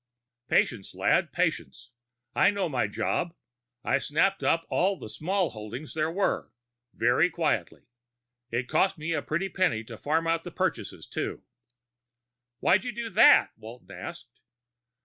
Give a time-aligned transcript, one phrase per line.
[0.47, 1.91] "Patience, lad, patience.
[2.33, 3.35] I know my job.
[3.83, 6.51] I snapped up all the small holdings there were,
[6.91, 7.83] very quietly.
[8.49, 11.43] It cost me a pretty penny to farm out the purchases, too."
[12.61, 14.39] "Why'd you do that?" Walton asked.